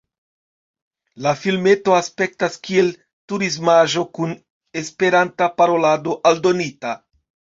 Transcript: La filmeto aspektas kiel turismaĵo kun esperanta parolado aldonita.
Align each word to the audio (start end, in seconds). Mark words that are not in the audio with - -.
La 1.25 1.33
filmeto 1.41 1.93
aspektas 1.97 2.55
kiel 2.67 2.89
turismaĵo 3.33 4.05
kun 4.19 4.33
esperanta 4.83 5.51
parolado 5.63 6.19
aldonita. 6.31 6.95